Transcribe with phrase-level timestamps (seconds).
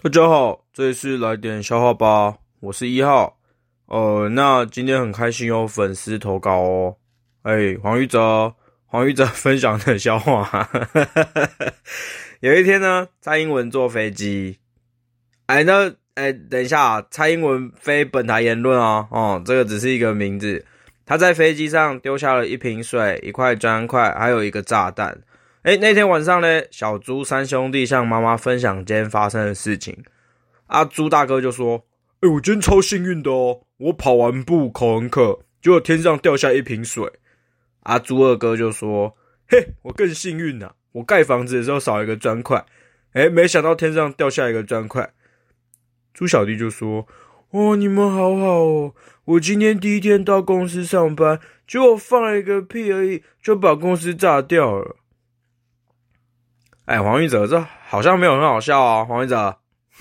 [0.00, 3.36] 大家好，这里是来点笑话吧，我是一号。
[3.86, 6.96] 呃，那今天很开心有粉丝投稿哦。
[7.42, 8.54] 哎，黄玉哲，
[8.86, 10.70] 黄玉哲分享的笑话。
[12.38, 14.60] 有一天呢，蔡英文坐飞机，
[15.46, 19.08] 哎，那哎，等一下，蔡英文非本台言论哦。
[19.10, 20.64] 哦，这个只是一个名字。
[21.04, 25.18] 他在飞机上丢下了一瓶水、一块砖块，还有一个炸弹。
[25.62, 30.04] 哎，那天晚上呢，小猪三兄弟向妈妈分享今天发生的事情。
[30.68, 31.84] 阿猪大哥就说
[32.22, 37.10] ：“哎，我今天超幸运的哦，我跑完步口很渴，结果天上掉下一瓶水。”
[37.82, 39.16] 阿猪二哥就说
[39.50, 42.64] ：“嘿，我更幸运呐，我盖房子的时候少一个砖块，
[43.12, 45.12] 哎，没想到天上掉下一个砖块。”
[46.14, 47.04] 猪小弟就说
[47.50, 54.96] ：“哦，你们好好哦，我今天第一天到公司上班，结果放了一个屁而已，就把公司炸掉了。”
[56.88, 59.56] 哎，黄玉哲，这好像没有很好笑啊，黄玉哲。